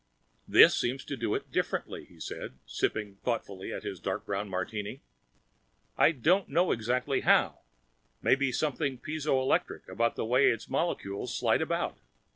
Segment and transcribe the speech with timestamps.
[0.47, 5.03] "This seems to do it differently," he said, sipping thoughtfully at his dark brown martini.
[5.95, 7.59] "I don't know exactly how
[8.19, 11.99] maybe something piezo electric about the way its molecules slide about.